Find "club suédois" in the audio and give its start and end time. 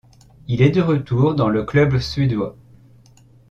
1.63-2.57